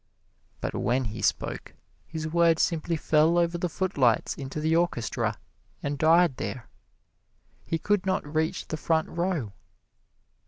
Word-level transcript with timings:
But 0.61 0.73
when 0.73 1.03
he 1.03 1.21
spoke, 1.21 1.75
his 2.07 2.27
words 2.27 2.63
simply 2.63 2.95
fell 2.95 3.37
over 3.37 3.55
the 3.59 3.69
footlights 3.69 4.33
into 4.35 4.59
the 4.59 4.75
orchestra 4.75 5.37
and 5.83 5.99
died 5.99 6.37
there. 6.37 6.67
He 7.65 7.77
could 7.77 8.03
not 8.03 8.25
reach 8.25 8.69
the 8.69 8.77
front 8.77 9.09
row. 9.09 9.51